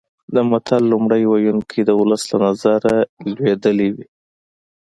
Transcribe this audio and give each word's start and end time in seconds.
د 0.35 0.37
متل 0.49 0.81
لومړی 0.93 1.21
ویونکی 1.25 1.79
د 1.85 1.89
ولس 1.99 2.23
له 2.31 2.37
نظره 2.45 2.95
لوېدلی 3.31 3.89
وي 3.95 4.05